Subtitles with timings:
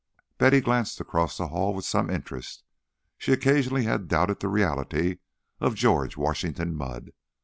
[0.39, 2.63] Betty glanced across the Hall with some interest:
[3.19, 5.19] she occasionally had doubted the reality
[5.59, 7.09] of George Washington Mudd.